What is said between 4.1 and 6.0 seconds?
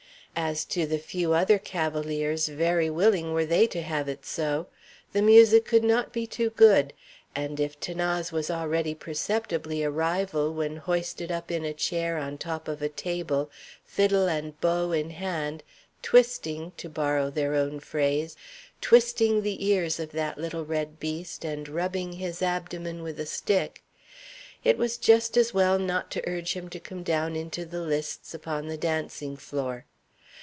so. The music could